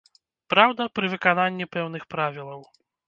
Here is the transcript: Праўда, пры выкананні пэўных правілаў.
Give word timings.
Праўда, 0.53 0.87
пры 0.99 1.11
выкананні 1.15 1.67
пэўных 1.77 2.03
правілаў. 2.15 2.65